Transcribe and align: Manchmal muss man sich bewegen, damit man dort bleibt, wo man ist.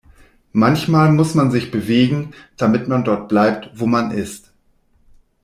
Manchmal 0.53 1.11
muss 1.11 1.35
man 1.35 1.51
sich 1.51 1.69
bewegen, 1.69 2.31
damit 2.57 2.87
man 2.87 3.03
dort 3.03 3.29
bleibt, 3.29 3.69
wo 3.75 3.85
man 3.85 4.09
ist. 4.09 4.51